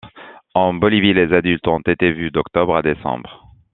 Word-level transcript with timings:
En 0.55 0.73
Bolivie, 0.73 1.13
les 1.13 1.31
adultes 1.31 1.67
ont 1.67 1.77
été 1.81 2.11
vus 2.11 2.31
d'octobre 2.31 2.75
à 2.75 2.81
décembre. 2.81 3.47